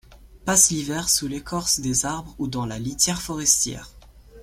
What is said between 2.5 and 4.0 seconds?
la litière forestière.